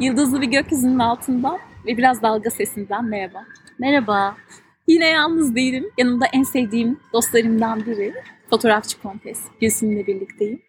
[0.00, 3.44] Yıldızlı bir gökyüzünün altından ve biraz dalga sesinden merhaba.
[3.78, 4.36] Merhaba.
[4.86, 5.90] Yine yalnız değilim.
[5.98, 8.14] Yanımda en sevdiğim dostlarımdan biri.
[8.50, 9.40] Fotoğrafçı Kontes.
[9.60, 10.62] Gülsüm'le birlikteyim.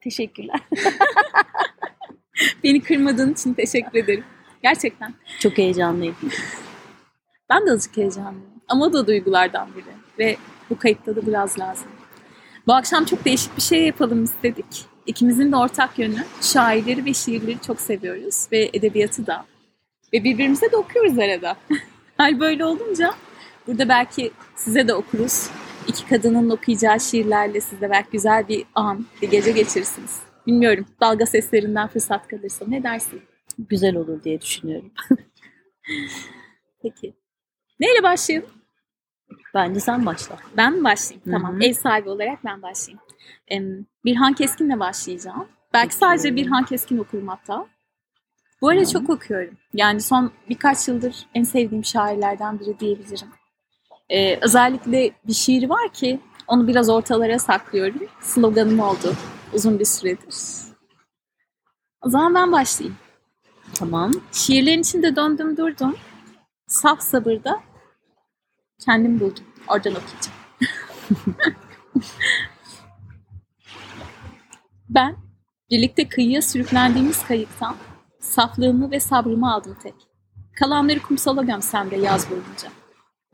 [0.00, 0.60] Teşekkürler.
[2.64, 4.24] Beni kırmadığın için teşekkür ederim.
[4.62, 5.14] Gerçekten.
[5.40, 6.16] Çok heyecanlıyım.
[7.50, 8.62] Ben de azıcık heyecanlıyım.
[8.68, 9.94] Ama o da duygulardan biri.
[10.18, 10.36] Ve
[10.70, 11.88] bu kayıtta da biraz lazım.
[12.66, 14.86] Bu akşam çok değişik bir şey yapalım istedik.
[15.08, 18.46] İkimizin de ortak yönü şairleri ve şiirleri çok seviyoruz.
[18.52, 19.44] Ve edebiyatı da.
[20.12, 21.56] Ve birbirimize de okuyoruz arada.
[22.16, 23.10] Hal böyle olunca
[23.66, 25.50] burada belki size de okuruz.
[25.86, 30.20] İki kadının okuyacağı şiirlerle siz de belki güzel bir an, bir gece geçirirsiniz.
[30.46, 30.86] Bilmiyorum.
[31.00, 33.22] Dalga seslerinden fırsat kalırsa ne dersin?
[33.58, 34.90] Güzel olur diye düşünüyorum.
[36.82, 37.14] Peki.
[37.80, 38.50] Neyle başlayalım?
[39.54, 40.36] Bence sen başla.
[40.56, 41.26] Ben mi başlayayım?
[41.26, 41.32] Hı hı.
[41.32, 41.62] Tamam.
[41.62, 43.00] Ev sahibi olarak ben başlayayım.
[43.48, 45.48] Em, Birhan Keskin'le başlayacağım.
[45.74, 45.98] Belki Peki.
[45.98, 47.66] sadece Birhan Keskin okurum hatta.
[48.60, 49.06] Bu arada Tamam.
[49.06, 49.54] çok okuyorum.
[49.74, 53.28] Yani son birkaç yıldır en sevdiğim şairlerden biri diyebilirim.
[54.10, 58.00] Ee, özellikle bir şiir var ki onu biraz ortalara saklıyorum.
[58.20, 59.14] Sloganım oldu
[59.52, 60.34] uzun bir süredir.
[62.02, 62.96] O zaman ben başlayayım.
[63.74, 64.12] Tamam.
[64.32, 65.96] Şiirlerin içinde döndüm durdum.
[66.66, 67.60] Saf sabırda
[68.84, 69.44] kendim buldum.
[69.68, 70.38] Oradan okuyacağım.
[74.88, 75.16] ben
[75.70, 77.76] birlikte kıyıya sürüklendiğimiz kayıktan
[78.20, 79.94] saflığımı ve sabrımı aldım tek.
[80.58, 82.68] Kalanları kumsala gömsem de yaz boyunca.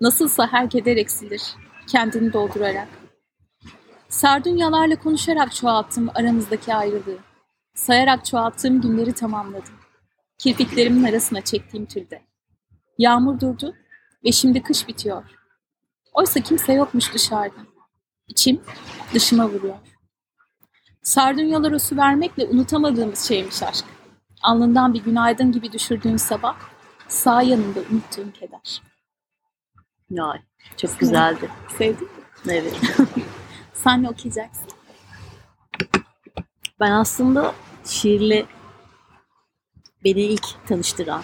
[0.01, 1.43] Nasılsa her keder eksilir,
[1.89, 2.89] kendini doldurarak.
[4.09, 7.19] Sardunyalarla konuşarak çoğalttım aramızdaki ayrılığı.
[7.75, 9.75] Sayarak çoğalttığım günleri tamamladım.
[10.39, 12.23] Kirpiklerimin arasına çektiğim türde.
[12.99, 13.75] Yağmur durdu
[14.25, 15.23] ve şimdi kış bitiyor.
[16.13, 17.61] Oysa kimse yokmuş dışarıda.
[18.29, 18.61] İçim
[19.15, 19.77] dışıma vuruyor.
[21.03, 23.85] Sardunyalara su vermekle unutamadığımız şeymiş aşk.
[24.43, 26.57] Alnından bir günaydın gibi düşürdüğün sabah,
[27.09, 28.83] sağ yanında unuttuğun keder.
[30.21, 30.41] Ay,
[30.77, 31.51] çok güzeldi.
[31.79, 32.09] Sevdin
[32.45, 32.53] mi?
[32.53, 32.81] Evet.
[33.75, 34.65] Sen ne okuyacaksın?
[36.81, 37.55] Ben aslında
[37.85, 38.47] şiirle
[40.05, 41.23] beni ilk tanıştıran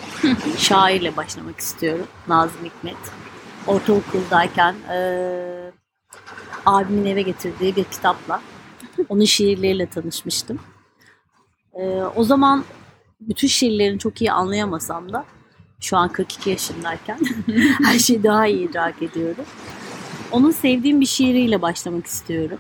[0.59, 2.07] şairle başlamak istiyorum.
[2.29, 2.97] Nazım Hikmet.
[3.67, 5.73] Ortaokuldayken eee
[6.67, 8.41] abimin eve getirdiği bir kitapla
[9.09, 10.61] onun şiirleriyle tanışmıştım.
[11.79, 12.65] Eee, o zaman
[13.21, 15.25] bütün şiirlerini çok iyi anlayamasam da
[15.81, 17.19] şu an 42 yaşındayken
[17.85, 19.45] her şeyi daha iyi idrak ediyorum.
[20.33, 22.59] Onun sevdiğim bir şiiriyle başlamak istiyorum.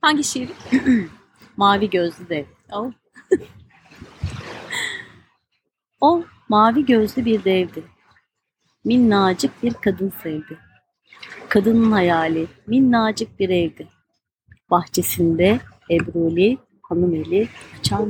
[0.00, 0.52] Hangi şiiri?
[1.56, 2.44] Mavi gözlü dev.
[2.72, 2.92] Oh.
[6.00, 7.84] O mavi gözlü bir devdi.
[8.84, 10.58] Minnacık bir kadın sevdi.
[11.48, 13.88] Kadının hayali minnacık bir evdi.
[14.70, 15.60] Bahçesinde
[15.90, 17.48] ebruli, hanım eli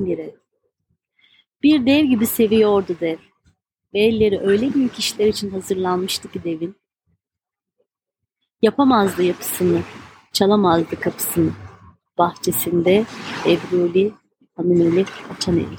[0.03, 0.31] bir ev.
[1.63, 3.19] Bir dev gibi seviyordu dev.
[3.95, 6.77] Ve elleri öyle büyük işler için hazırlanmıştı ki devin.
[8.63, 9.83] Yapamazdı yapısını,
[10.33, 11.51] çalamazdı kapısını.
[12.21, 13.05] Bahçesinde
[13.47, 14.13] ebruli,
[14.57, 15.05] hanım eli
[15.35, 15.77] açan evi.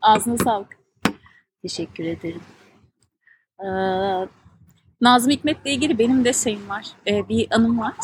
[0.00, 0.78] Ağzına sağlık.
[1.62, 2.40] Teşekkür ederim.
[3.60, 3.68] Ee,
[5.00, 6.86] Nazım Hikmet'le ilgili benim de şeyim var.
[7.06, 7.94] Ee, bir anım var.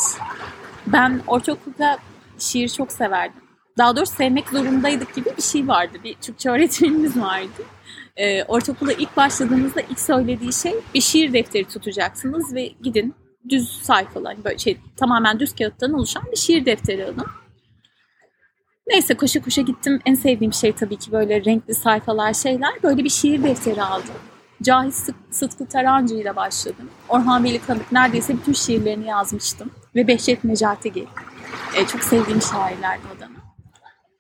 [0.87, 1.99] Ben ortaokulda
[2.39, 3.43] şiir çok severdim.
[3.79, 5.99] Daha doğrusu sevmek zorundaydık gibi bir şey vardı.
[6.05, 7.63] Bir Türkçe öğretmenimiz vardı.
[8.17, 13.15] Ee, ortaokula ilk başladığımızda ilk söylediği şey bir şiir defteri tutacaksınız ve gidin
[13.49, 17.27] düz sayfalar, böyle şey tamamen düz kağıttan oluşan bir şiir defteri alın.
[18.87, 20.01] Neyse koşa koşa gittim.
[20.07, 22.83] En sevdiğim şey tabii ki böyle renkli sayfalar şeyler.
[22.83, 24.15] Böyle bir şiir defteri aldım.
[24.63, 24.95] Cahit
[25.31, 26.91] Sıtkı Tarancı ile başladım.
[27.09, 29.71] Orhan Veli Kanık neredeyse bütün şiirlerini yazmıştım.
[29.95, 31.07] Ve Behçet Necatigil.
[31.77, 33.45] E, çok sevdiğim şairlerdi o dönem.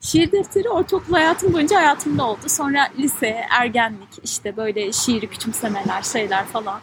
[0.00, 2.40] Şiir defteri ortaokul hayatım boyunca hayatımda oldu.
[2.46, 6.80] Sonra lise, ergenlik, işte böyle şiiri küçümsemeler, şeyler falan.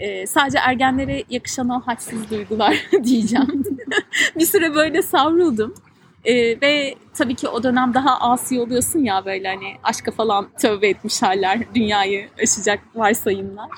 [0.00, 3.64] E, sadece ergenlere yakışan o hadsiz duygular diyeceğim.
[4.36, 5.74] bir süre böyle savruldum.
[6.24, 10.88] Ee, ve tabii ki o dönem daha asi oluyorsun ya böyle hani aşka falan tövbe
[10.88, 13.68] etmiş haller, dünyayı aşacak varsayımlar.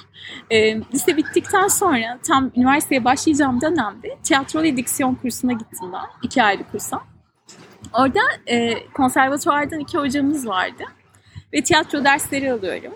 [0.51, 6.07] Ee, lise bittikten sonra tam üniversiteye başlayacağım dönemde tiyatro ve diksiyon kursuna gittim ben.
[6.23, 7.01] iki aylık kursa.
[7.93, 10.85] Orada e, konservatuvardan iki hocamız vardı
[11.53, 12.95] ve tiyatro dersleri alıyorum.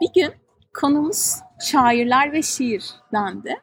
[0.00, 0.32] Bir gün
[0.80, 3.56] konumuz şairler ve şiir dendi.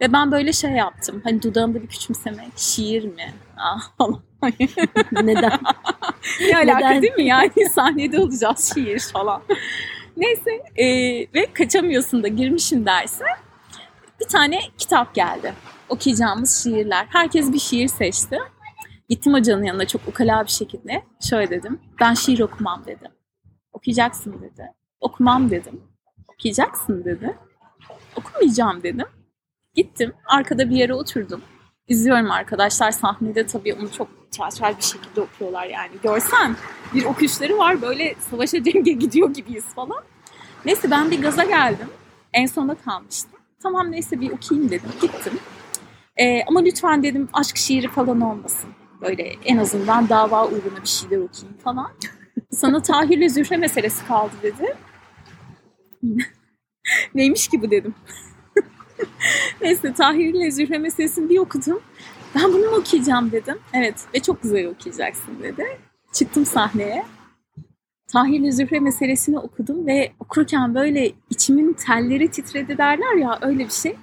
[0.00, 1.20] Ve ben böyle şey yaptım.
[1.24, 2.48] Hani dudağımda bir küçümseme.
[2.56, 3.34] Şiir mi?
[3.56, 4.22] Ah falan.
[5.12, 5.52] Neden?
[6.40, 7.02] ne alaka Neden?
[7.02, 7.26] değil mi?
[7.26, 9.42] Yani sahnede olacağız şiir falan.
[10.16, 10.86] Neyse e,
[11.34, 13.24] ve kaçamıyorsun da girmişim derse.
[14.20, 15.54] bir tane kitap geldi.
[15.88, 17.06] Okuyacağımız şiirler.
[17.10, 18.38] Herkes bir şiir seçti.
[19.08, 21.02] Gittim hocanın yanına çok ukala bir şekilde.
[21.30, 21.80] Şöyle dedim.
[22.00, 23.10] Ben şiir okumam dedim.
[23.72, 24.72] Okuyacaksın dedi.
[25.00, 25.82] Okumam dedim.
[26.40, 27.38] Okuyacaksın dedi.
[28.16, 29.06] Okumayacağım dedim.
[29.74, 30.12] Gittim.
[30.26, 31.42] Arkada bir yere oturdum.
[31.88, 35.90] İzliyorum arkadaşlar sahnede tabii onu çok çarçar bir şekilde okuyorlar yani.
[36.02, 36.56] Görsen
[36.94, 40.02] bir okuyuşları var böyle savaşa cenge gidiyor gibiyiz falan.
[40.64, 41.88] Neyse ben bir gaza geldim.
[42.32, 43.40] En sona kalmıştım.
[43.62, 44.90] Tamam neyse bir okuyayım dedim.
[45.00, 45.38] Gittim.
[46.16, 48.70] Ee, ama lütfen dedim aşk şiiri falan olmasın.
[49.00, 51.92] Böyle en azından dava uğruna bir şeyler okuyayım falan.
[52.50, 54.76] Sana Tahir'le Zühre meselesi kaldı dedi.
[57.14, 57.94] Neymiş ki bu dedim.
[59.60, 61.80] Neyse Tahir'le Zühre meselesini bir okudum.
[62.34, 63.58] Ben bunu mu okuyacağım dedim.
[63.72, 65.64] Evet ve çok güzel okuyacaksın dedi.
[66.12, 67.04] Çıktım sahneye.
[68.12, 73.96] Tahir'le Zühre meselesini okudum ve okurken böyle içimin telleri titredi derler ya öyle bir şey.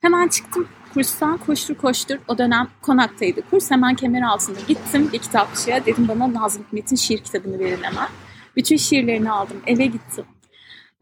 [0.00, 2.18] Hemen çıktım kurstan koştur koştur.
[2.28, 3.70] O dönem konaktaydı kurs.
[3.70, 5.86] Hemen kemer altında gittim bir kitapçıya.
[5.86, 8.08] Dedim bana Nazım Hikmet'in şiir kitabını verin hemen.
[8.56, 9.56] Bütün şiirlerini aldım.
[9.66, 10.24] Eve gittim.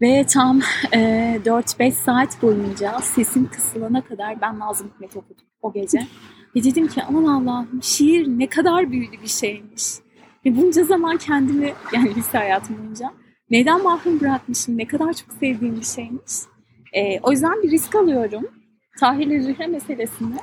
[0.03, 0.61] Ve tam
[0.95, 0.99] e,
[1.45, 5.99] 4-5 saat boyunca sesim kısılana kadar ben Nazım Hikmet okudum o gece.
[6.57, 9.83] Ve dedim ki aman Allah'ım şiir ne kadar büyülü bir şeymiş.
[10.45, 13.13] Ve bunca zaman kendimi yani lise hayatım boyunca
[13.51, 16.33] neden mahrum bırakmışım, ne kadar çok sevdiğim bir şeymiş.
[16.93, 18.49] E, o yüzden bir risk alıyorum.
[19.01, 20.35] Tahir'le Zühre meselesini.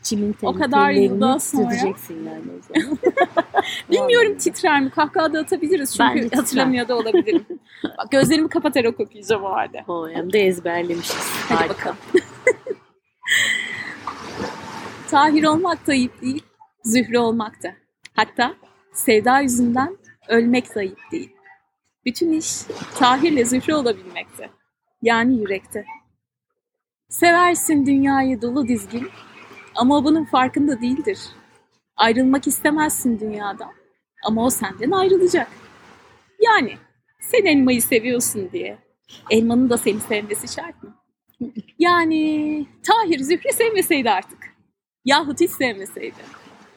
[0.00, 1.68] İçimin O kadar yıldan sonra.
[1.68, 2.98] Tutacaksın yani o zaman.
[3.90, 4.90] Bilmiyorum titrer mi?
[4.90, 7.46] Kahkaha da atabiliriz çünkü Bence hatırlamıyor da olabilirim.
[7.98, 9.84] Bak gözlerimi kapatarak okuyacağım o halde.
[9.88, 11.30] O hem de ezberlemişiz.
[11.48, 11.74] Hadi Harika.
[11.74, 11.96] bakalım.
[15.10, 16.42] Tahir olmak da ayıp değil,
[16.84, 17.74] Zühre olmak da.
[18.16, 18.54] Hatta
[18.92, 19.96] sevda yüzünden
[20.28, 21.32] ölmek de ayıp değil.
[22.04, 22.62] Bütün iş
[22.94, 24.50] Tahir'le Zühre olabilmekte.
[25.02, 25.84] Yani yürekte.
[27.08, 29.08] Seversin dünyayı dolu dizgin
[29.74, 31.18] ama bunun farkında değildir.
[31.96, 33.72] Ayrılmak istemezsin dünyadan
[34.24, 35.48] ama o senden ayrılacak.
[36.40, 36.76] Yani
[37.20, 38.78] sen elmayı seviyorsun diye
[39.30, 40.94] elmanın da seni sevmesi şart mı?
[41.78, 44.56] Yani Tahir Zühre sevmeseydi artık.
[45.04, 46.16] Yahut hiç sevmeseydi.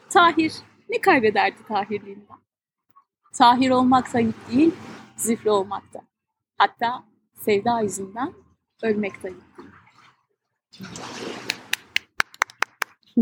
[0.10, 0.54] Tahir
[0.90, 2.38] ne kaybederdi Tahirliğinden?
[3.34, 4.72] Tahir olmak ayıp değil,
[5.18, 6.02] Zühre olmak da.
[6.58, 7.04] Hatta
[7.42, 8.34] sevda yüzünden
[8.84, 9.70] ölmek de değil.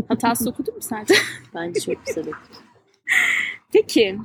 [0.08, 1.14] Hatası okudun mu sence?
[1.54, 2.62] Bence çok güzel okudun.
[3.72, 4.18] Peki,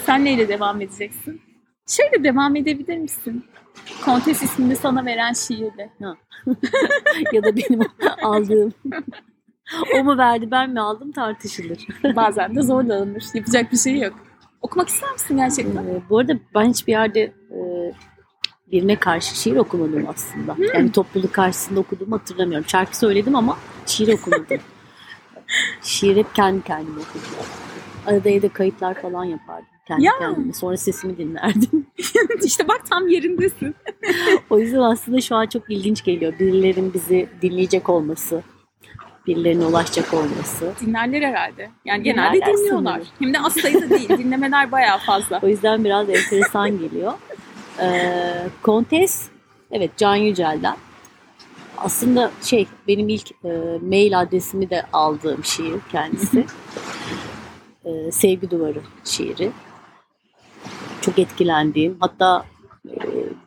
[0.00, 1.42] sen neyle devam edeceksin?
[1.88, 3.44] Şöyle devam edebilir misin?
[4.04, 5.90] Kontes ismini sana veren şiirle.
[7.32, 7.80] ya da benim
[8.22, 8.72] aldığım.
[9.94, 11.86] o mu verdi ben mi aldım tartışılır.
[12.16, 13.24] Bazen de zorla alınır.
[13.34, 14.14] Yapacak bir şey yok.
[14.62, 15.84] Okumak ister misin gerçekten?
[15.84, 17.20] Ee, bu arada ben hiçbir yerde
[17.50, 17.58] e,
[18.72, 20.56] birine karşı şiir okumadım aslında.
[20.74, 22.68] Yani topluluk karşısında okuduğumu hatırlamıyorum.
[22.68, 24.58] Şarkı söyledim ama şiir okumadım.
[25.82, 27.46] şiir hep kendi kendime okudum.
[28.06, 30.12] Arada evde kayıtlar falan yapardım kendi Ya.
[30.18, 30.52] kendime.
[30.52, 31.86] Sonra sesimi dinlerdim.
[32.44, 33.74] işte bak tam yerindesin.
[34.50, 36.32] o yüzden aslında şu an çok ilginç geliyor.
[36.38, 38.42] Birilerinin bizi dinleyecek olması,
[39.26, 40.72] birilerine ulaşacak olması.
[40.80, 41.70] Dinlerler herhalde.
[41.84, 42.92] Yani genelde Dinlerler dinliyorlar.
[42.92, 43.06] sanırım.
[43.18, 44.08] Hem de az sayıda değil.
[44.08, 45.40] Dinlemeler bayağı fazla.
[45.42, 47.12] O yüzden biraz enteresan geliyor.
[47.80, 49.28] Ee, Kontes,
[49.70, 50.76] evet Can Yücel'den.
[51.78, 56.44] Aslında şey benim ilk e, mail adresimi de aldığım şiir kendisi.
[57.84, 59.50] Ee, Sevgi Duvarı şiiri.
[61.00, 61.96] Çok etkilendiğim.
[62.00, 62.44] Hatta
[62.88, 63.00] e,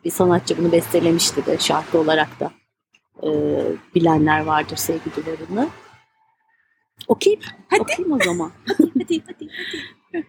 [0.04, 2.50] bir sanatçı bunu bestelemişti de şarkı olarak da.
[3.22, 3.30] E,
[3.94, 5.68] bilenler vardır Sevgi Duvarı'nı.
[7.08, 7.42] Okuyayım.
[7.68, 7.80] Hadi.
[7.82, 8.52] Okuyayım o zaman.
[8.78, 9.48] hadi hadi hadi.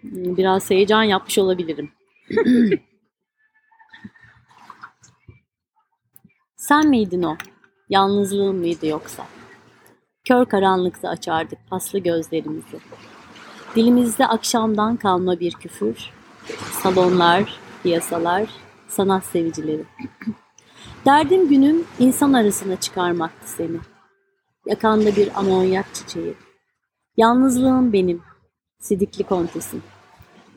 [0.37, 1.91] Biraz heyecan yapmış olabilirim.
[6.59, 7.37] Sen miydin o?
[7.89, 9.25] Yalnızlığın mıydı yoksa?
[10.27, 12.79] Kör karanlıkta açardık paslı gözlerimizi.
[13.75, 16.11] Dilimizde akşamdan kalma bir küfür.
[16.71, 18.49] Salonlar, piyasalar,
[18.87, 19.85] sanat sevicileri.
[21.05, 23.77] Derdim günüm insan arasına çıkarmaktı seni.
[24.65, 26.33] Yakanda bir amonyak çiçeği.
[27.17, 28.21] Yalnızlığım benim,
[28.79, 29.83] sidikli kontesim.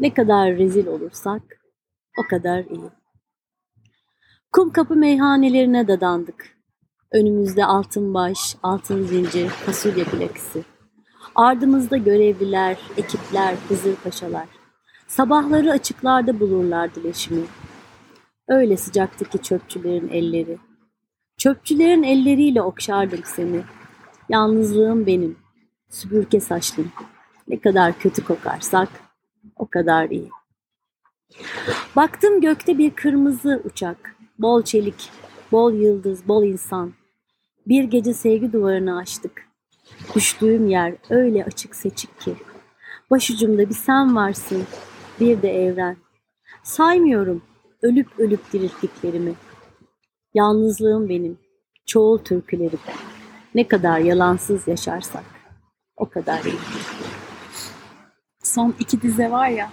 [0.00, 1.42] Ne kadar rezil olursak
[2.18, 3.01] o kadar iyi.
[4.52, 6.56] Kum kapı meyhanelerine dadandık.
[7.12, 10.64] Önümüzde altın baş, altın zincir, fasulye plakisi.
[11.34, 14.48] Ardımızda görevliler, ekipler, Hızır paşalar.
[15.06, 17.42] Sabahları açıklarda bulurlardı leşimi.
[18.48, 20.58] Öyle sıcaktı ki çöpçülerin elleri.
[21.38, 23.62] Çöpçülerin elleriyle okşardım seni.
[24.28, 25.36] Yalnızlığım benim,
[25.90, 26.92] süpürge saçlım.
[27.48, 28.88] Ne kadar kötü kokarsak
[29.56, 30.30] o kadar iyi.
[31.96, 34.21] Baktım gökte bir kırmızı uçak.
[34.38, 35.10] Bol çelik,
[35.52, 36.92] bol yıldız, bol insan.
[37.66, 39.48] Bir gece sevgi duvarını açtık.
[40.14, 42.34] Düştüğüm yer öyle açık seçik ki.
[43.10, 44.62] Başucumda bir sen varsın,
[45.20, 45.96] bir de evren.
[46.62, 47.42] Saymıyorum
[47.82, 49.34] ölüp ölüp dirilttiklerimi.
[50.34, 51.38] Yalnızlığım benim,
[51.86, 52.80] çoğul türkülerim.
[53.54, 55.24] Ne kadar yalansız yaşarsak
[55.96, 56.58] o kadar iyi.
[58.42, 59.72] Son iki dize var ya.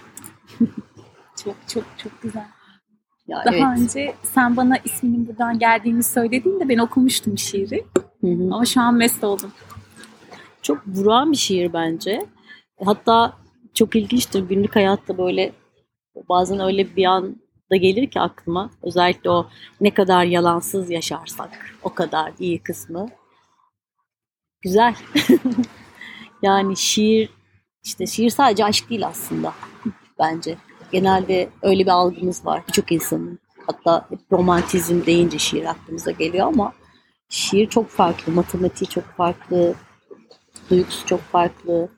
[1.44, 2.46] çok çok çok güzel.
[3.30, 3.78] Ya Daha evet.
[3.78, 7.84] önce sen bana isminin buradan geldiğini söylediğinde ben okumuştum şiiri.
[8.20, 8.54] Hı hı.
[8.54, 9.52] Ama şu an mest oldum.
[10.62, 12.26] Çok vuran bir şiir bence.
[12.84, 13.32] Hatta
[13.74, 14.48] çok ilginçtir.
[14.48, 15.52] Günlük hayatta böyle
[16.28, 18.70] bazen öyle bir anda gelir ki aklıma.
[18.82, 19.46] Özellikle o
[19.80, 23.08] ne kadar yalansız yaşarsak o kadar iyi kısmı.
[24.62, 24.94] Güzel.
[26.42, 27.30] yani şiir
[27.84, 29.52] işte şiir sadece aşk değil aslında
[30.18, 30.56] bence.
[30.92, 33.38] Genelde öyle bir algımız var birçok insanın.
[33.66, 36.72] Hatta romantizm deyince şiir aklımıza geliyor ama
[37.28, 39.74] şiir çok farklı, matematiği çok farklı,
[40.70, 41.88] duygusu çok farklı.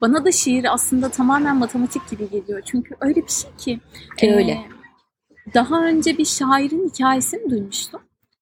[0.00, 2.62] Bana da şiir aslında tamamen matematik gibi geliyor.
[2.64, 3.80] Çünkü öyle bir şey ki.
[4.16, 4.60] Ki e, öyle.
[5.54, 8.00] Daha önce bir şairin hikayesini duymuştum.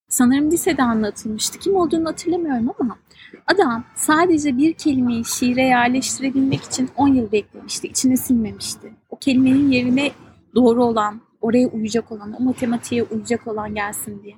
[0.09, 1.59] Sanırım lisede anlatılmıştı.
[1.59, 2.99] Kim olduğunu hatırlamıyorum ama
[3.47, 7.89] adam sadece bir kelimeyi şiire yerleştirebilmek için 10 yıl beklemişti.
[7.89, 8.93] İçine sinmemişti.
[9.21, 10.11] Kelimenin yerine
[10.55, 14.37] doğru olan, oraya uyacak olan, o matematiğe uyacak olan gelsin diye.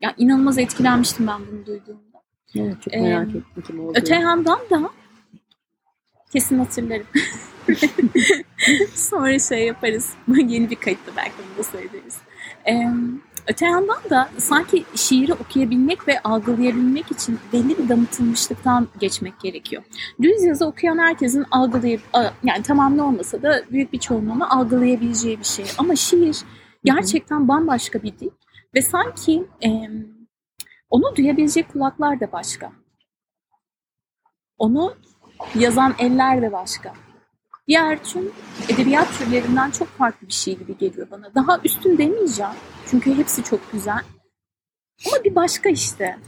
[0.00, 2.22] Ya inanılmaz etkilenmiştim ben bunu duyduğumda.
[2.56, 3.92] Evet, çok Ee, merak ettim kim olduğunu.
[3.98, 4.90] Öte yandan da
[6.32, 7.06] kesin hatırlarım.
[8.94, 10.14] Sonra şey yaparız.
[10.28, 12.18] Yeni bir kayıtta belki onu da söyleriz.
[12.68, 12.86] Ee,
[13.50, 19.82] öte yandan da sanki şiiri okuyabilmek ve algılayabilmek için belli bir damıtılmışlıktan geçmek gerekiyor.
[20.22, 22.00] Düz yazı okuyan herkesin algılayıp,
[22.44, 25.64] yani tamamlı olmasa da büyük bir çoğunluğunu algılayabileceği bir şey.
[25.78, 26.36] Ama şiir
[26.84, 28.30] gerçekten bambaşka bir dil
[28.74, 29.68] ve sanki e,
[30.90, 32.72] onu duyabilecek kulaklar da başka.
[34.58, 34.94] Onu
[35.54, 36.92] yazan eller de başka.
[37.68, 38.32] Diğer tüm
[38.68, 41.34] edebiyat türlerinden çok farklı bir şey gibi geliyor bana.
[41.34, 42.52] Daha üstün demeyeceğim.
[42.90, 44.00] Çünkü hepsi çok güzel.
[45.06, 46.18] Ama bir başka işte.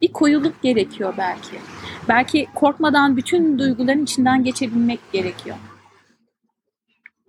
[0.00, 1.60] Bir koyuluk gerekiyor belki.
[2.08, 5.56] Belki korkmadan bütün duyguların içinden geçebilmek gerekiyor.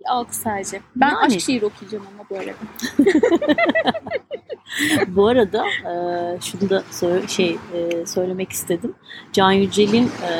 [0.00, 0.80] Bir algı sadece.
[0.96, 1.18] Ben Yani.
[1.18, 2.52] aşk şiir okuyacağım ama arada.
[5.08, 5.92] Bu arada e,
[6.40, 8.94] şunu da sö- şey e, söylemek istedim.
[9.32, 10.32] Can Yücel'in e,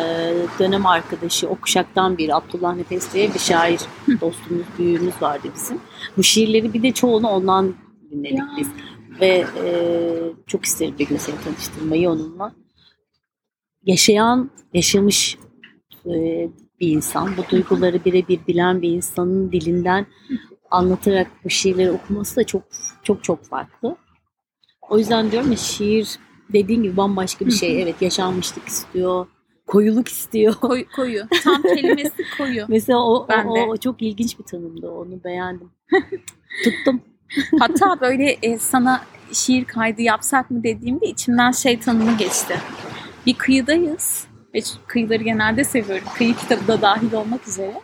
[0.59, 3.81] dönem arkadaşı o kuşaktan biri Abdullah Nefes diye bir şair
[4.21, 5.81] dostumuz, büyüğümüz vardı bizim.
[6.17, 7.75] Bu şiirleri bir de çoğunu ondan
[8.11, 8.49] dinledik Ya.
[8.59, 8.69] biz.
[9.21, 9.69] Ve e,
[10.47, 12.55] çok isterim bir gün seni tanıştırmayı onunla.
[13.85, 15.39] Yaşayan, yaşamış
[16.07, 16.11] e,
[16.81, 17.37] bir insan.
[17.37, 20.07] Bu duyguları birebir bilen bir insanın dilinden
[20.71, 22.63] anlatarak bu şiirleri okuması da çok
[23.03, 23.97] çok çok farklı.
[24.91, 26.19] O yüzden diyorum ya şiir
[26.53, 27.83] dediğin gibi bambaşka bir şey.
[27.83, 29.27] Evet yaşanmışlık istiyor,
[29.67, 30.55] koyuluk istiyor.
[30.55, 31.23] Koy, koyu.
[31.45, 32.65] Tam kelimesi koyu.
[32.69, 33.49] Mesela o, o, Ben de.
[33.49, 34.91] o, o çok ilginç bir tanımdı.
[34.91, 35.71] Onu beğendim.
[36.65, 37.01] Tuttum.
[37.59, 39.03] Hatta böyle e, sana
[39.33, 42.57] şiir kaydı yapsak mı dediğimde içimden şey tanımı geçti.
[43.27, 44.27] Bir kıyıdayız.
[44.55, 46.09] Ve kıyıları genelde seviyorum.
[46.15, 47.75] Kıyı kitabı da dahil olmak üzere.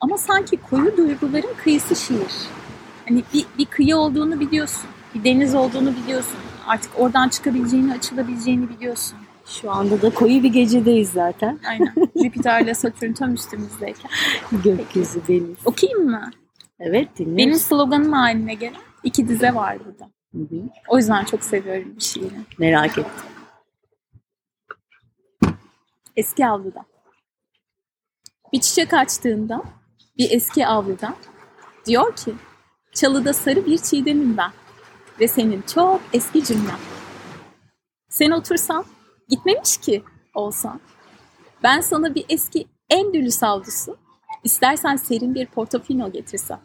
[0.00, 2.32] Ama sanki koyu duyguların kıyısı şiir.
[3.08, 4.90] Hani bir, bir kıyı olduğunu biliyorsun.
[5.14, 6.38] Bir deniz olduğunu biliyorsun.
[6.66, 9.18] Artık oradan çıkabileceğini, açılabileceğini biliyorsun.
[9.46, 11.58] Şu anda da koyu bir gecedeyiz zaten.
[11.68, 11.94] Aynen.
[12.22, 14.10] Jüpiter ile Satürn tam üstümüzdeyken.
[14.64, 15.56] Gökyüzü, deniz.
[15.64, 16.30] Okuyayım mı?
[16.80, 17.38] Evet dinliyoruz.
[17.38, 20.10] Benim sloganım haline gelen iki dize var burada.
[20.34, 22.34] Hı hı, O yüzden çok seviyorum bu şiiri.
[22.58, 23.12] Merak ettim.
[26.16, 26.84] Eski avluda.
[28.52, 29.62] Bir çiçek açtığında
[30.18, 31.14] bir eski avluda
[31.86, 32.34] diyor ki
[32.94, 34.50] çalıda sarı bir çiğdemim ben
[35.20, 36.78] ve senin çok eski cümlen.
[38.08, 38.84] Sen otursan
[39.28, 40.02] gitmemiş ki
[40.34, 40.80] olsan.
[41.62, 43.96] Ben sana bir eski endülü savdusu
[44.44, 46.60] istersen serin bir portofino getirsem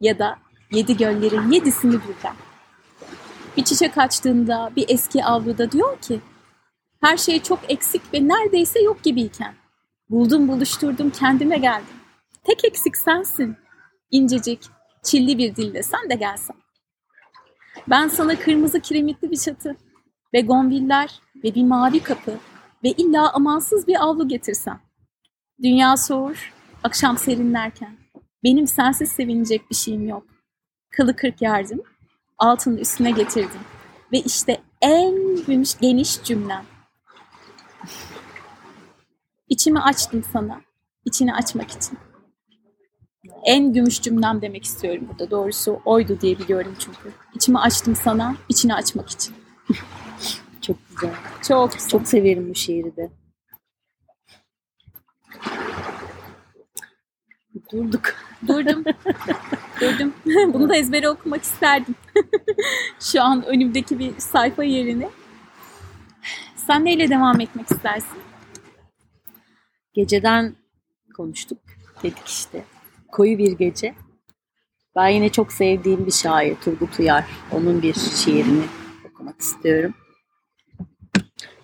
[0.00, 0.38] ya da
[0.72, 2.36] yedi göllerin yedisini birden.
[3.56, 6.20] Bir çiçek açtığında bir eski avluda diyor ki
[7.00, 9.54] her şey çok eksik ve neredeyse yok gibiyken.
[10.10, 11.96] Buldum buluşturdum kendime geldim.
[12.44, 13.56] Tek eksik sensin.
[14.10, 14.60] İncecik,
[15.02, 16.63] çilli bir dille sen de gelsen.
[17.90, 19.76] Ben sana kırmızı kiremitli bir çatı
[20.34, 22.38] ve gombiller ve bir mavi kapı
[22.84, 24.80] ve illa amansız bir avlu getirsem.
[25.62, 27.96] Dünya soğur, akşam serinlerken.
[28.44, 30.26] Benim sensiz sevinecek bir şeyim yok.
[30.90, 31.82] Kılı kırk yardım,
[32.38, 33.60] altının üstüne getirdim.
[34.12, 35.14] Ve işte en
[35.80, 36.64] geniş, cümlem.
[39.48, 40.60] İçimi açtım sana.
[41.04, 41.98] içini açmak için.
[43.44, 45.30] En gümüş cümlem demek istiyorum burada.
[45.30, 47.12] Doğrusu oydu diye biliyorum çünkü.
[47.34, 49.34] İçimi açtım sana, içini açmak için.
[50.60, 51.14] Çok güzel.
[51.48, 51.88] Çok güzel.
[51.88, 53.10] Çok severim bu şiiri de.
[57.72, 58.14] Durduk.
[58.48, 58.84] Durdum.
[59.80, 60.14] Durdum.
[60.54, 61.94] Bunu da ezbere okumak isterdim.
[63.00, 65.08] Şu an önümdeki bir sayfa yerine.
[66.56, 68.18] Sen neyle devam etmek istersin?
[69.94, 70.56] Geceden
[71.16, 71.58] konuştuk.
[72.02, 72.64] Dedik işte.
[73.14, 73.94] Koyu bir gece.
[74.96, 77.24] Ben yine çok sevdiğim bir şair Turgut Uyar.
[77.52, 78.64] Onun bir şiirini
[79.10, 79.94] okumak istiyorum.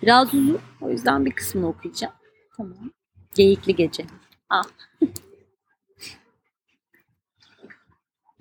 [0.01, 0.59] Biraz uzun.
[0.81, 2.13] O yüzden bir kısmını okuyacağım.
[2.57, 2.91] Tamam.
[3.35, 4.05] Geyikli Gece.
[4.49, 4.63] Ah.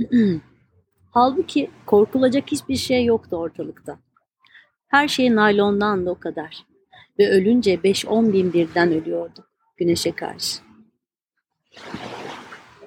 [1.11, 3.99] Halbuki korkulacak hiçbir şey yoktu ortalıkta.
[4.89, 6.67] Her şey naylondan da o kadar.
[7.19, 10.61] Ve ölünce 5-10 bin birden ölüyordu güneşe karşı.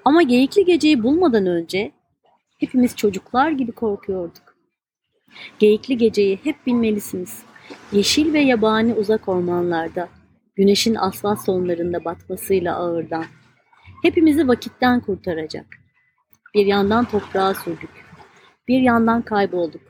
[0.05, 1.91] Ama geyikli geceyi bulmadan önce
[2.60, 4.55] hepimiz çocuklar gibi korkuyorduk.
[5.60, 7.43] Geyikli geceyi hep bilmelisiniz.
[7.91, 10.10] Yeşil ve yabani uzak ormanlarda,
[10.55, 13.25] güneşin asfalt sonlarında batmasıyla ağırdan.
[14.03, 15.65] Hepimizi vakitten kurtaracak.
[16.53, 18.05] Bir yandan toprağa sürdük.
[18.67, 19.81] Bir yandan kaybolduk.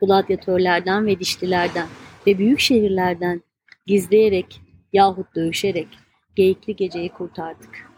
[0.00, 1.86] Gladyatörlerden ve dişlilerden
[2.26, 3.42] ve büyük şehirlerden
[3.86, 4.60] gizleyerek
[4.92, 5.88] yahut dövüşerek
[6.36, 7.89] geyikli geceyi kurtardık.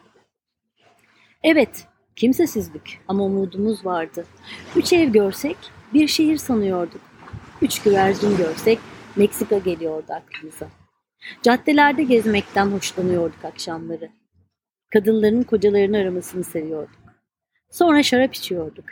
[1.45, 4.27] Evet, kimsesizlik ama umudumuz vardı.
[4.77, 5.57] Üç ev görsek
[5.95, 7.01] bir şehir sanıyorduk.
[7.63, 8.79] Üç güvercin görsek
[9.17, 10.69] Meksika geliyordu aklımıza.
[11.43, 14.11] Caddelerde gezmekten hoşlanıyorduk akşamları.
[14.91, 17.03] Kadınların kocalarını aramasını seviyorduk.
[17.71, 18.85] Sonra şarap içiyorduk.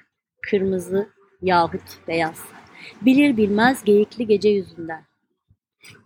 [0.42, 1.08] Kırmızı
[1.42, 2.44] yahut beyaz.
[3.02, 5.04] Bilir bilmez geyikli gece yüzünden.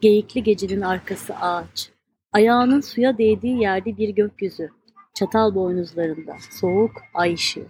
[0.01, 1.91] Geyikli gecenin arkası ağaç.
[2.33, 4.71] Ayağının suya değdiği yerde bir gökyüzü.
[5.15, 7.67] Çatal boynuzlarında soğuk ay ışığı.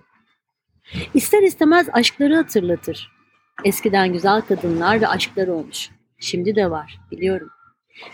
[1.14, 3.12] İster istemez aşkları hatırlatır.
[3.64, 5.90] Eskiden güzel kadınlar ve aşklar olmuş.
[6.18, 7.50] Şimdi de var, biliyorum.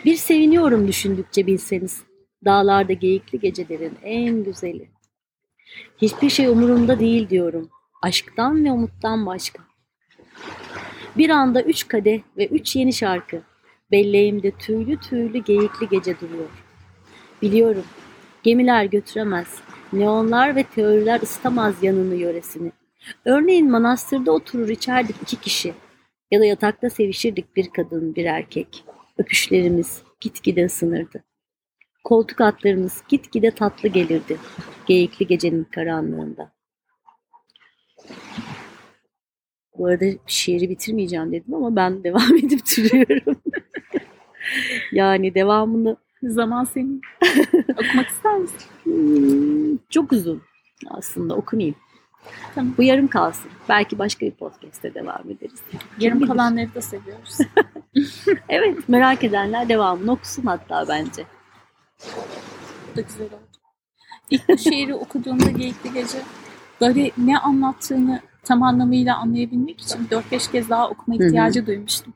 [0.05, 2.03] Bir seviniyorum düşündükçe bilseniz.
[2.45, 4.91] Dağlarda geyikli gecelerin en güzeli.
[5.99, 7.71] Hiçbir şey umurumda değil diyorum.
[8.03, 9.63] Aşktan ve umuttan başka.
[11.17, 13.43] Bir anda üç kadeh ve üç yeni şarkı.
[13.91, 16.49] Belleğimde tüylü tüylü geyikli gece duruyor.
[17.43, 17.85] Biliyorum,
[18.43, 19.61] gemiler götüremez.
[19.93, 22.73] Neonlar ve teoriler ısıtamaz yanını yöresini.
[23.25, 25.75] Örneğin manastırda oturur içerdik iki kişi.
[26.31, 28.85] Ya da yatakta sevişirdik bir kadın bir erkek.
[29.19, 31.25] Öpüşlerimiz gitgide ısınırdı.
[32.05, 34.39] Koltuk atlarımız gitgide tatlı gelirdi.
[34.87, 36.53] Geyikli gecenin karanlığında.
[39.79, 43.43] Bu arada şiiri bitirmeyeceğim dedim ama ben devam edip duruyorum.
[44.93, 47.01] yani devamını Zaman senin.
[47.73, 48.59] Okumak ister misin?
[48.85, 50.43] hmm, çok uzun
[50.91, 51.77] aslında okumayayım.
[52.55, 52.75] Tamam.
[52.79, 53.51] Bu yarım kalsın.
[53.69, 55.63] Belki başka bir podcast'te devam ederiz.
[55.99, 56.29] Yarım bilir?
[56.29, 57.39] kalanları da seviyoruz.
[58.49, 61.25] Evet merak edenler devamını okusun hatta bence.
[62.93, 63.35] Bu da güzel oldu.
[64.31, 66.19] İlk bu şiiri okuduğumda Geyikli Gece
[66.81, 72.15] böyle ne anlattığını tam anlamıyla anlayabilmek için 4-5 kez daha okuma ihtiyacı duymuştum.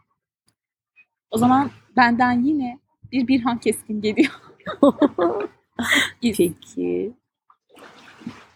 [1.30, 2.78] O zaman benden yine
[3.14, 4.32] bir Birhan Keskin geliyor.
[6.20, 7.12] Peki.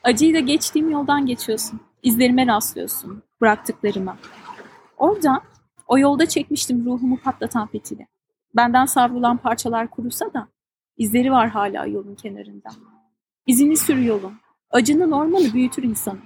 [0.04, 1.80] Acıyla geçtiğim yoldan geçiyorsun.
[2.02, 3.22] İzlerime rastlıyorsun.
[3.40, 4.16] Bıraktıklarıma.
[4.96, 5.40] Orada
[5.86, 8.06] o yolda çekmiştim ruhumu patlatan fitili.
[8.56, 10.48] Benden savrulan parçalar kurusa da
[10.96, 12.68] izleri var hala yolun kenarında.
[13.46, 14.34] İzini sür yolun.
[14.70, 16.18] Acının ormanı büyütür insanı.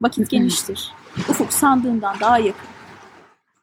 [0.00, 0.92] Vakit geniştir.
[1.18, 2.77] Ufuk sandığından daha yakın.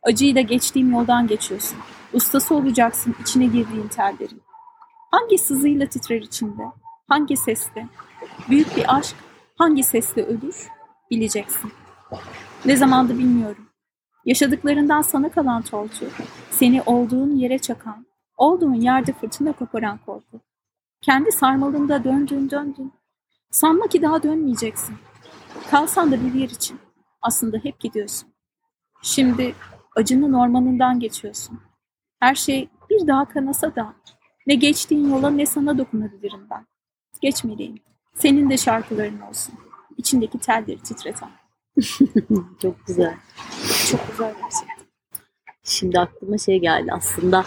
[0.06, 1.78] Acıyı da geçtiğim yoldan geçiyorsun.
[2.14, 4.42] Ustası olacaksın içine girdiğin tellerin.
[5.12, 6.64] Hangi sızıyla titrer içinde?
[7.08, 7.88] Hangi sesle?
[8.50, 9.16] Büyük bir aşk
[9.56, 10.68] hangi sesle ölür?
[11.12, 11.72] Bileceksin.
[12.66, 13.68] Ne zamandı bilmiyorum.
[14.26, 16.06] Yaşadıklarından sana kalan tortu,
[16.52, 18.06] seni olduğun yere çakan,
[18.38, 20.42] olduğun yerde fırtına koparan korku.
[21.02, 22.94] Kendi sarmalında döndün döndün.
[23.52, 24.96] Sanma ki daha dönmeyeceksin.
[25.72, 26.80] Kalsan da bir yer için.
[27.22, 28.30] Aslında hep gidiyorsun.
[29.02, 29.56] Şimdi
[29.96, 31.60] acının ormanından geçiyorsun.
[32.20, 33.94] Her şey bir daha kanasa da
[34.48, 36.66] ne geçtiğin yola ne sana dokunabilirim ben.
[37.22, 37.76] Geçmeliyim.
[38.16, 39.54] Senin de şarkıların olsun.
[39.98, 41.30] İçindeki telleri titreten.
[42.62, 43.16] Çok güzel.
[43.92, 44.86] Çok güzel gerçekten.
[45.64, 47.46] Şimdi aklıma şey geldi aslında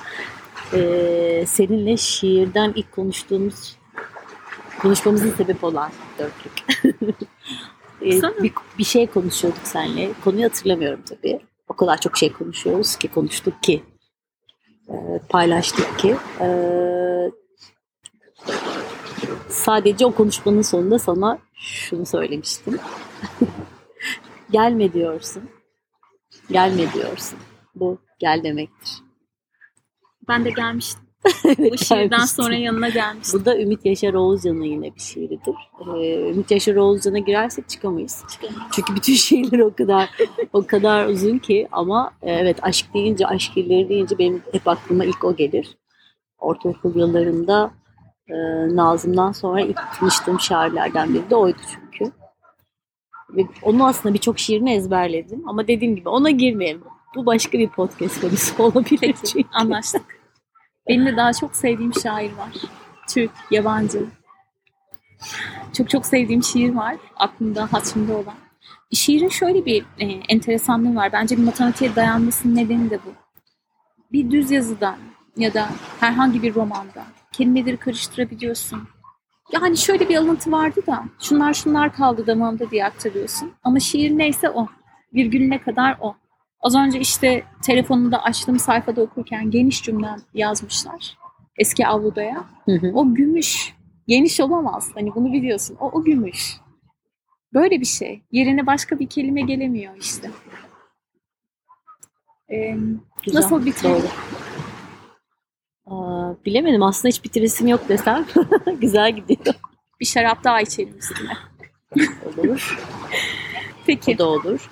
[0.73, 3.79] eee, seninle şiirden ilk konuştuğumuz
[4.83, 6.85] konuşmamızın sebep olan dörtlük.
[8.21, 8.43] Sana.
[8.43, 10.13] bir, bir şey konuşuyorduk seninle.
[10.25, 11.41] Konuyu hatırlamıyorum tabii.
[11.69, 13.83] O kadar çok şey konuşuyoruz ki konuştuk ki
[14.89, 17.31] eee, paylaştık ki eee,
[19.49, 22.79] sadece o konuşmanın sonunda sana şunu söylemiştim.
[24.51, 25.51] Gelme diyorsun.
[26.51, 27.39] Gelme diyorsun.
[27.75, 28.93] Bu gel demektir.
[30.29, 31.08] Ben de gelmiştim.
[31.45, 32.45] Evet, Bu şiirden gelmiştim.
[32.45, 33.41] sonra yanına gelmiştim.
[33.41, 35.55] Bu da Ümit Yaşar Oğuzcan'ın yine bir şiiridir.
[35.97, 38.25] Ee, Ümit Yaşar Oğuzcan'a girersek çıkamayız.
[38.73, 40.11] Çünkü bütün şiirler o kadar
[40.53, 45.05] o kadar uzun ki ama e, evet aşk deyince, aşk şiirleri deyince benim hep aklıma
[45.05, 45.77] ilk o gelir.
[46.39, 47.71] Ortaokul yıllarında
[48.29, 48.35] e,
[48.77, 52.13] Nazım'dan sonra ilk tanıştığım şairlerden biri de oydu çünkü.
[53.31, 56.83] Ve onun aslında birçok şiirini ezberledim ama dediğim gibi ona girmeyelim.
[57.17, 59.49] Bu başka bir podcast konusu olabilir Peki, çünkü.
[59.53, 60.18] anlaştık.
[60.89, 62.53] Benim de daha çok sevdiğim şair var.
[63.09, 64.07] Türk, yabancı.
[65.73, 66.97] Çok çok sevdiğim şiir var.
[67.17, 68.35] Aklımda, hatırımda olan.
[68.93, 71.13] Şiirin şöyle bir e, enteresanlığı var.
[71.13, 73.13] Bence bir matematiğe dayanmasının nedeni de bu.
[74.13, 74.97] Bir düz yazıdan
[75.37, 75.69] ya da
[76.01, 78.89] herhangi bir romanda kelimeleri karıştırabiliyorsun.
[79.53, 83.53] Yani şöyle bir alıntı vardı da şunlar şunlar kaldı damağımda diye aktarıyorsun.
[83.65, 84.67] Ama şiir neyse o.
[85.15, 86.17] Virgülüne kadar o.
[86.61, 91.19] Az önce işte telefonumda açtığım sayfada okurken geniş cümlem yazmışlar.
[91.59, 92.45] Eski avludaya.
[92.65, 92.93] Hı hı.
[92.95, 93.75] O gümüş.
[94.07, 94.91] Geniş olamaz.
[94.95, 95.77] Hani bunu biliyorsun.
[95.81, 96.57] O, o gümüş.
[97.55, 98.23] Böyle bir şey.
[98.33, 100.31] Yerine başka bir kelime gelemiyor işte.
[102.51, 102.77] Ee,
[103.25, 104.11] Güzel, Nasıl bitirelim?
[105.87, 108.27] Aa, bilemedim aslında hiç bitiresim yok desem.
[108.81, 109.55] Güzel gidiyor.
[110.01, 111.33] bir şarap daha içelim üstüne.
[112.39, 112.79] Olur.
[113.87, 114.15] Peki.
[114.15, 114.71] O da olur.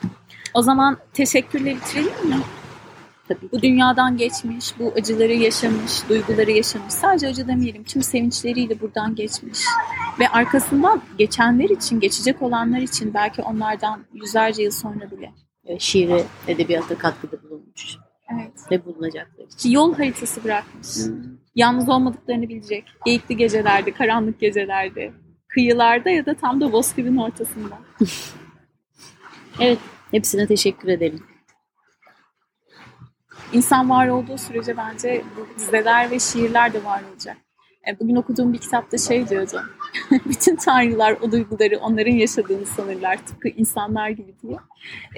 [0.56, 2.36] O zaman teşekkürle bitirelim mi?
[3.28, 3.48] Tabii.
[3.52, 6.92] Bu dünyadan geçmiş, bu acıları yaşamış, duyguları yaşamış.
[6.92, 9.58] Sadece acı demeyelim, tüm sevinçleriyle buradan geçmiş.
[10.20, 15.32] Ve arkasından geçenler için, geçecek olanlar için belki onlardan yüzlerce yıl sonra bile.
[15.78, 17.96] Şiire, edebiyata katkıda bulunmuş.
[18.32, 18.52] Evet.
[18.70, 19.70] Ve bulunacaklar için.
[19.70, 20.88] Yol haritası bırakmış.
[21.54, 22.84] Yalnız olmadıklarını bilecek.
[23.04, 25.12] Geyikli gecelerde, karanlık gecelerde,
[25.48, 27.78] kıyılarda ya da tam da bozkırın ortasında.
[29.60, 29.78] Evet.
[30.10, 31.22] Hepsine teşekkür edelim.
[33.52, 37.36] İnsan var olduğu sürece bence bu dizeler ve şiirler de var olacak.
[37.88, 39.62] E, Bugün okuduğum bir kitapta şey diyordu.
[40.26, 43.26] Bütün tanrılar o duyguları onların yaşadığını sanırlar.
[43.26, 44.58] Tıpkı insanlar gibi diye.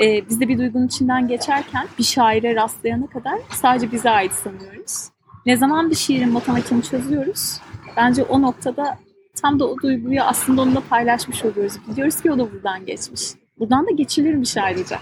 [0.00, 5.08] E, biz de bir duygunun içinden geçerken bir şaire rastlayana kadar sadece bize ait sanıyoruz.
[5.46, 7.60] Ne zaman bir şiirin matematiğini çözüyoruz,
[7.96, 8.98] bence o noktada
[9.42, 11.72] tam da o duyguyu aslında onunla paylaşmış oluyoruz.
[11.88, 13.22] Biliyoruz ki o da buradan geçmiş.
[13.60, 14.98] Buradan da geçilirmiş ayrıca.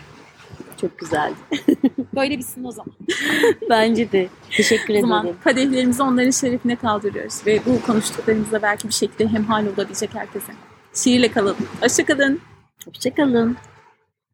[0.80, 1.34] Çok güzeldi.
[2.14, 2.92] Böyle bitsin o zaman.
[3.70, 4.28] Bence de.
[4.50, 5.38] Teşekkür O zaman ederim.
[5.44, 7.46] kadehlerimizi onların şerefine kaldırıyoruz.
[7.46, 10.52] Ve bu konuştuklarımızda belki bir şekilde hemhal olabilecek herkese.
[10.94, 11.56] Şiirle kalalım.
[11.80, 12.40] Hoşçakalın.
[12.86, 13.56] Hoşçakalın.